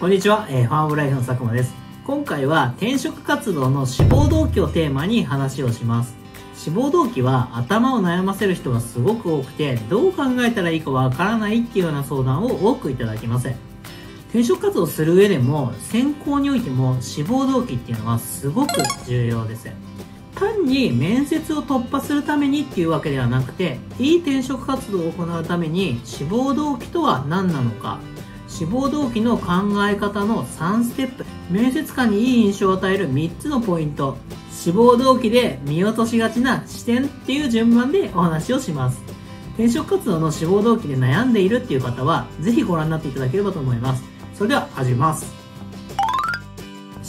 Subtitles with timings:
[0.00, 1.74] こんにちは、えー、ファームライフの佐久間です。
[2.06, 6.14] 今回は転職活動の志望動機をテーマに話をします。
[6.54, 13.48] 志望動機は頭を悩ませる人がすごく多くて、どう考えたらいいかわからないっていうような相談を多くいただきます。
[14.28, 18.70] 転職活動する上でも、選考においても志望動機っていうのはすごく
[19.04, 19.68] 重要です。
[20.36, 27.98] 単に面接を突破するためにっていうわけではなくて、いい転職活動を行うために志望動機とは何なのか、
[28.58, 29.46] 志望動機の考
[29.88, 31.24] え方の3ステップ。
[31.48, 34.16] 面接官にいい印象を与える3つのポイント。
[34.50, 39.00] 志望動機で見落としがちな視点っていう順番でお話をします。
[39.54, 44.02] 転職活動の志望動機で悩んでいるっていう方はぜひご覧になっていただければと思います。
[44.34, 45.37] それでは始めます。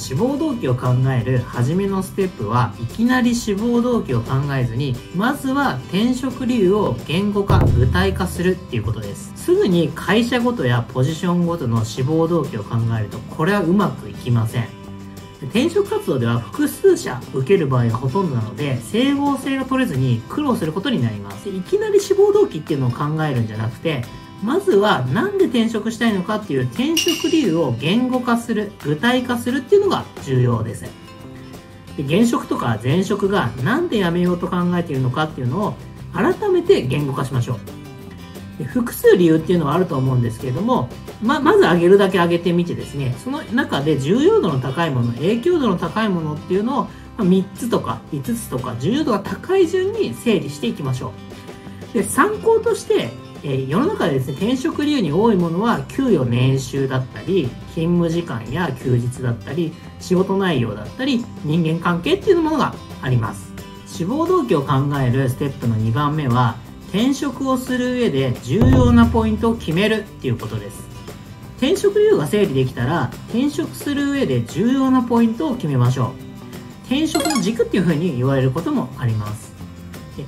[0.09, 9.31] 志望動機を考える初めのステップはいきなり志望動機を考えずにまずは転職理由を言語化具体化するっていうことです。
[9.35, 14.67] すぐに会社ごとやポジションごとの志望動機を考えるとこれはうまくいきません。
[15.43, 21.49] 転職活動では複数社受ける場合がほとんどなので整合性が取れずに苦労することになります。
[21.49, 24.03] いきなり志望動機っていうのを考えるんじゃなくて
[24.43, 30.85] まずは何で転職したいのかっていう転職理由を言語化する、具体化するっていうのが重要です。
[31.97, 35.73] で現職とか前職が何で辞めようと考えているのかっていうのを
[36.13, 37.59] 改めて言語化しましょう。
[38.59, 40.89] で複数理由っていうのはあると思うんですけれども、
[41.21, 51.11] ま、まず上げるだけ上げてみてですね、その中で重要度の高いもの、影響度の高いものっていうのを3つとか5つとか重要度が高い順に整理していきましょ
[51.91, 51.93] う。
[51.93, 53.09] で参考として
[53.43, 63.51] えー、世の中でですね、転職理由に多いものは、給与年収だったり、勤務時間や休日だったり、仕事内容だったり、人間関係っていうものがあります。
[63.87, 66.57] 志望動機を考えるステップの2番目は、
[66.89, 70.87] 転職をする上で重要なポイントを決めるっていうことです。
[71.57, 76.29] 転職理由が整理できたら、転職する上で重要なポイントを決めましょう。
[76.85, 79.53] 転職の軸っていうふうに言われることもあります。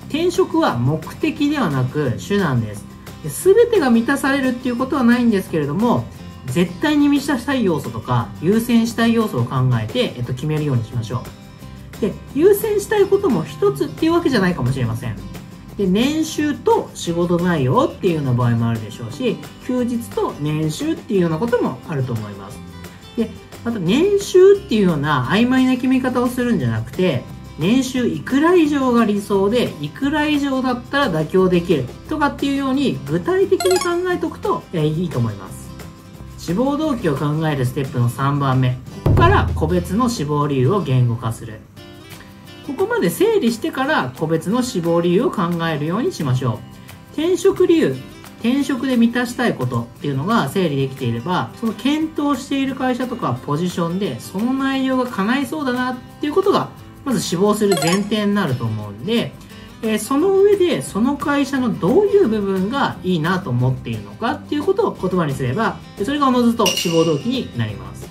[0.10, 2.91] 転職は目的ではなく手段です。
[3.30, 6.06] 全てが満たされるっていうことはないんですけれども
[6.48, 11.24] 絶対に満たしたい要素とか優先したい要素を考えて、えっと、決めるようにしましょ
[11.98, 12.02] う。
[12.02, 15.16] で優先したいことも一つっていうわけじゃないかもしれません。
[15.78, 22.60] で年収と仕事内容っていうような場合もあるでしょうし休日と年収っていうようなこともあると思います。
[23.16, 23.30] で
[23.64, 27.24] また年収っていうような曖昧な決め方をするんじゃなくて
[27.62, 35.70] 年収いくら以上が理想でいくら以上だったら妥協できるとかっていうように具体的に考えておくといいと思います。
[36.40, 41.60] 志望動機を考えるステップの3番目ここから個別の志望理由を言語化する。
[42.66, 46.60] ここまで整理してから個別の志望理由を考えるようにしましょう。
[47.14, 47.96] 転職理由
[48.40, 56.70] 転職で満たしたいことっていうのが整理できていればその検討している会社とかポジションでその内容が叶いそうだなっていうことが
[57.06, 59.34] まず死亡する前提になると思うんで、
[59.82, 68.02] えー、その上でその会社のどういう部分がいいなと思っているのかっていうことを言葉にすればそれがおのずと志望動機になります。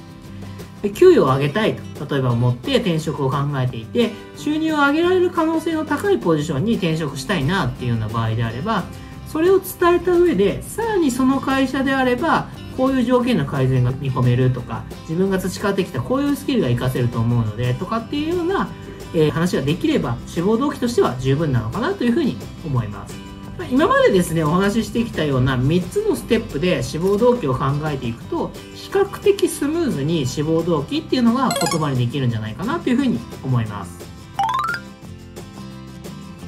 [0.89, 8.85] 給与を上げたいと例えば思って転職を考えていて収入を上げられる可能性の高いポジションに転職したいなっていうような場合であれば
[9.29, 18.71] それを伝えた上でさらにその会社であればこういう条件の改善が見込めるとか自分が培ってきたこういうスキルが活かせると思うのでとかっていうような、
[19.15, 23.31] えー、話ができれば志望動機としては十分なのかなというふうに思います。
[23.71, 34.01] 今までですねお話ししてきたような3つのステップで志望動機を考えていくと比較的スムーズに志望動機っていうのが言葉にできるんじゃないかなというふうに思います。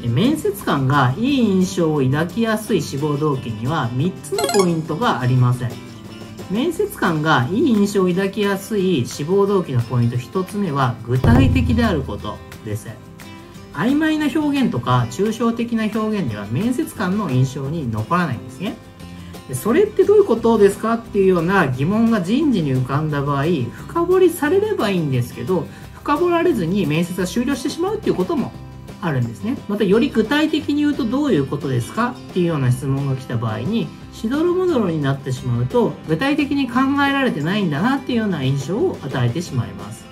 [0.09, 5.71] 面接官がいい印象を抱きやすい志望動機には3つのポイントがありません。
[6.51, 12.37] 面接官がいい印象を抱きやすい志望動機のポイント1つ目は具体的であること。
[12.65, 12.89] です
[13.75, 18.77] 曖昧な表現とか抽象的な表現では面接官の印象に残らないんですね
[19.55, 28.53] それってどういうことですかっていうような疑問が人事に浮かんだ場合深掘りされればいいんですけど深掘られずに面接が終了してしまうっていうことも
[29.03, 29.59] あるんですね。
[29.69, 40.05] またより具体的に言うとどういうことですかっていうような質問が来た場合に、しどろもどろになってしまうと、具体的に考えられてないんだなっていうような印象を与えてしまいます。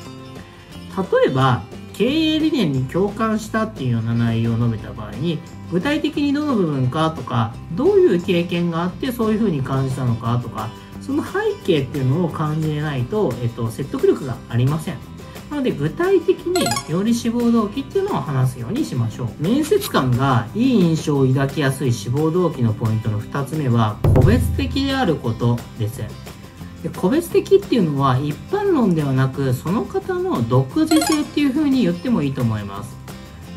[1.25, 1.62] 例えば、
[2.00, 5.38] 経営理念に共感したっていうような内容を述べた場合に、
[5.70, 10.70] 具体的にどの部分かとか、どういう経験があってそういうふうに感じたのかとか、
[11.02, 11.32] その背
[11.67, 14.97] 景っていうのを感じないと、えっと、説得力がありません。
[15.50, 26.05] なので具体的により志望動機っていうのを話すようにしましょう面接官がいい印象を抱きやすい志望動機のポイントの2つ目は個別的であることです
[26.82, 32.96] で個別的っていうのは一般論ではなくその方の独自性っていうふうに言ってもいいと思います。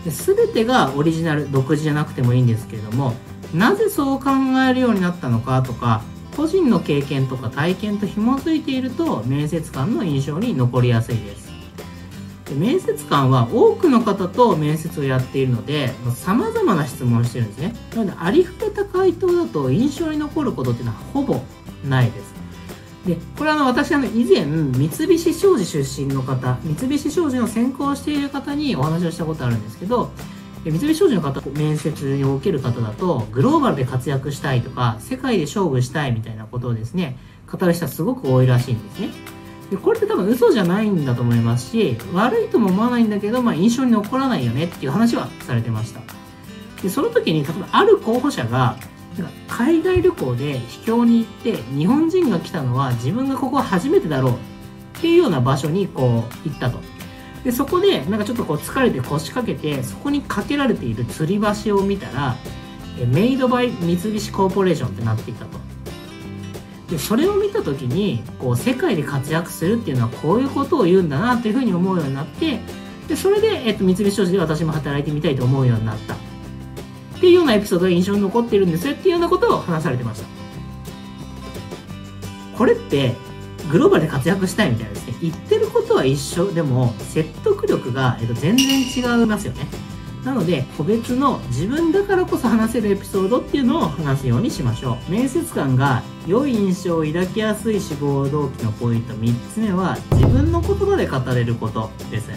[0.03, 3.13] で全てがオリジナル独自じゃなくてもいいんですけれども
[3.53, 4.31] なぜそう考
[4.69, 6.01] えるようになったのかとか
[6.35, 11.53] 個人の経験とか体験と紐づいていると面接官の印象に残りやすいです。
[12.45, 17.73] で面接官は多くの方と面接をやっているので様々な質問をしてるんですね。
[17.95, 21.41] なのでありふれた回答だと印象に残ることっていうのはほぼ
[21.87, 22.32] ないです。
[23.05, 30.11] でこれはあの私あの以前三菱商事出身の方三菱商事の専攻している方にお話をしたことあるんですけど
[30.63, 37.17] 三菱商事の方面接を受ける方だとグローバルで活躍したいとか世界で勝負したいみたいなことをですね
[37.51, 39.09] 語る人はすごく多いらしいんですね。
[39.69, 46.01] でこれって多分嘘じゃないんだと思いますし悪いとも思わないんだけど、まあ、印象に残らないよねっていう話はされてました。
[46.81, 48.77] でその時に例えばある候補者が
[49.47, 54.35] 海外旅行で秘境に行って日本人が来たのは自分がここは初めてだろうっ
[55.01, 56.79] ていうような場所にこう行ったと。
[57.43, 62.37] でそこでなんかちょっとこう疲れて腰掛けてそこにかけられている吊り橋を見たら
[63.11, 65.59] メイドバイ三菱コーポレーションってなっていたと。
[66.89, 72.59] でそれを見た時にこう世界で活躍するっていうのはこういうことを言うんだなというふうに思うようになって
[73.07, 76.32] でそれで、えっと、三菱商事で私も働いてみたいと思うようになった。
[77.23, 80.27] っていうようなエピソードが印象に残ってるんですよっていうようなことを話されてました。
[82.57, 83.15] これって
[83.71, 85.15] グローバルで活躍したいみたいですね。
[85.21, 86.51] 言ってることは一緒。
[86.51, 89.67] でも説得力が、えっと、全然違いますよね。
[90.25, 95.09] なので個別の自分だからこそ話せるエピソードっていうのを話すようにしましょう。
[95.09, 102.29] 面接官が良い印象を抱きやすい志望動機のポイント3つ目は自分の言葉で語れることです。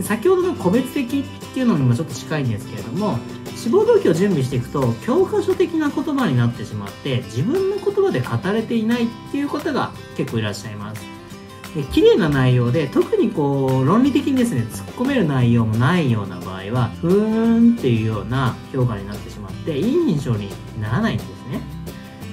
[0.00, 3.18] 先ほどの個別的っていうのにもちょっと近いんですけれども
[3.62, 11.02] 志望動機を準備していくと教科書的な言葉になってしまって自分の言葉で語れていないっていう方が結構いらっしゃいます。
[11.76, 20.50] で綺麗な内容で特にこう論理的にですね突っ込める内容もないような場合はふーんっていうような評価になってしまっていい印象に
[20.80, 21.62] ならないんですね。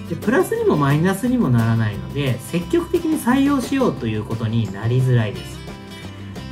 [0.10, 5.59] でプラスにもマイナスにもならないので積極的に採用しようということになりづらいです。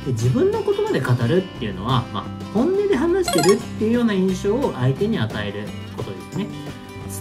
[0.08, 2.24] で自分の言葉で語るっていうのは、まあ、
[2.54, 6.46] 本音で話してるっていうような印象を相手に与えることですね。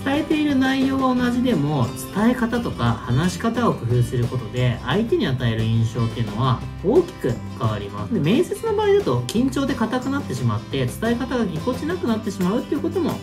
[0.05, 1.85] 伝えている内容は同じでも
[2.15, 8.13] 伝え方とか話し方を工夫することで相手に与える印象っていうのは大きく変わります。
[8.13, 13.15] で面接の場合だと緊張で硬くなってしまって伝え方がぎこちなくなってしまうっていうことも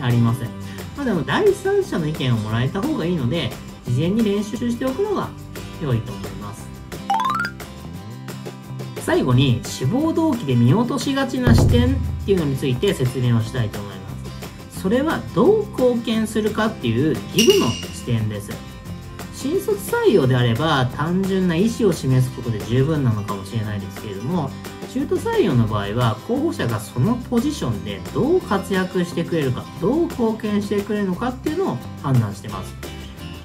[0.00, 0.48] ありません。
[0.96, 3.50] まあでも第三者の意見をもらえた方がいいので
[3.86, 5.28] 事前に練習しておくのが
[5.82, 6.29] 良いと思います。
[9.10, 14.08] 最後に志望動機で見落としがちな視点っていうのについて説明をしたいと思いま
[14.70, 14.82] す。
[14.82, 18.52] それはどう貢献するかっていうギブの視点です。
[19.34, 24.48] 新卒採用であれば単純な意思を示すことで十分なのかもしれないですけれども
[24.92, 32.72] 中途採用の場合は候補者がそのポジションでどう活躍してくれるかどう貢献してくれるのかっていうのを判断してます。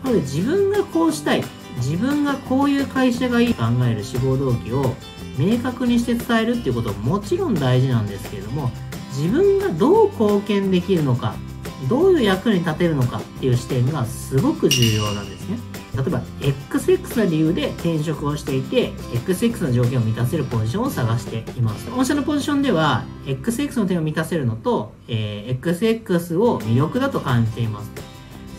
[0.03, 1.43] なので自分がこうしたい
[1.77, 4.93] 自分がこういう会社がいいと考える志望動機を
[5.37, 8.69] 明確にして伝えるっていうことももちろん大事なんですけれども
[9.09, 11.35] 自分がどう貢献できるのか
[11.89, 15.57] どういう役に立てるのかっていう視点がすごく重要なんですね。
[15.95, 21.89] 例えば XX な理由で転職をしていて XX の条件を満たせるポジションを探しています。
[21.89, 27.91] 御社のポジションでは XX の点を満たせるのと、えー、XX を魅力だと感じています。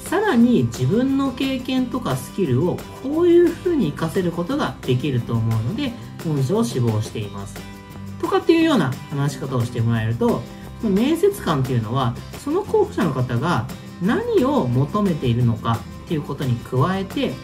[0.09, 5.93] さらに自分の経験とかスキルをこういう風に活かせることができると思うので
[6.27, 7.55] 本書を志望しています。
[8.21, 10.43] とかっていうような話し方をしてもらえると、
[10.81, 12.15] その面接官っていうのは、
[12.45, 13.67] その候補者の方が
[14.03, 17.35] 何を求めているのかっていうことに加えて、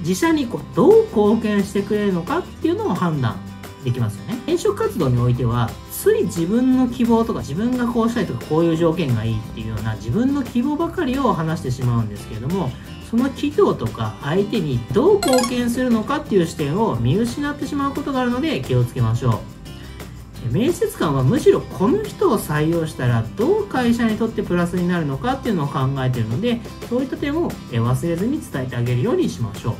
[0.00, 3.36] 自社にこうどう貢献してくれるのかっていうのを判断
[3.84, 4.34] できますよね。
[4.44, 12.70] 転職活動においては、つい自分の希望とか自分がこうしたいとかこういう条件がいいっていうような自分の希望ばかりを話してしまうんですけれども、
[13.12, 19.42] その企業とか相手にどう貢献するのかっていう視点を見失ってしまうことがあるので気をつけましょ
[20.48, 20.50] う。
[20.50, 29.72] 面接官はむしろこの人を採用したらどう会社にとってプラスになるのかっていうのを考えているのでそういった点を忘れずに伝えてあげるようにしましょ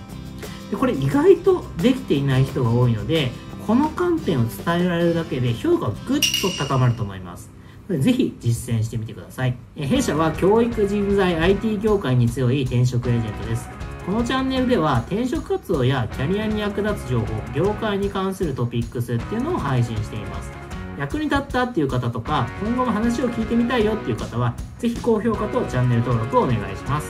[0.69, 0.71] う。
[0.71, 3.31] でこれ意外とできていない人が多いので
[3.67, 6.27] この観点を伝えられるだけで評価がぐっと
[6.59, 7.51] 高まると思います。
[7.89, 9.57] ぜひ実践してみてください。
[9.77, 13.69] 弊社は教育人材 IT 業界に強い転職エージェントです。
[14.07, 20.51] このチャンネルでは転職活動やキャリアに役立つ情報、業界に関するトピックスっていうのを配信しています。
[20.99, 27.01] 役に立ったっていう方とか、今後も話を聞いてみたいよっていう方は、ぜひ高評価とチャンネル登録をお願いします。